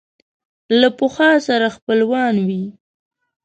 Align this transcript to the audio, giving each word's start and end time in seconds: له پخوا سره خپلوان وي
له 0.79 0.89
پخوا 0.99 1.31
سره 1.47 1.67
خپلوان 1.75 2.35
وي 2.47 2.63